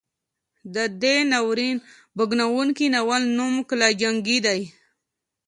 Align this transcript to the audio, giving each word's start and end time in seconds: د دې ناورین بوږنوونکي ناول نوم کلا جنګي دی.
د 0.75 0.77
دې 1.01 1.15
ناورین 1.31 1.77
بوږنوونکي 2.17 2.85
ناول 2.95 3.23
نوم 3.37 3.53
کلا 3.69 3.89
جنګي 4.01 4.37
دی. 4.45 4.61